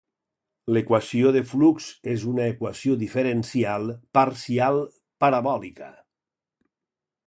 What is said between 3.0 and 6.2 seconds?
diferencial parcial parabòlica.